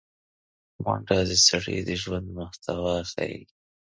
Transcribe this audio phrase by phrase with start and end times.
[0.83, 3.41] منډه د سړي د ژوند محتوا ښيي